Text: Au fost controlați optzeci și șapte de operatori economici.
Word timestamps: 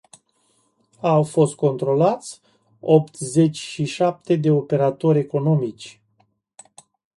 Au 1.03 1.23
fost 1.23 1.55
controlați 1.55 2.41
optzeci 2.79 3.57
și 3.57 3.85
șapte 3.85 4.35
de 4.35 4.51
operatori 4.51 5.19
economici. 5.19 6.01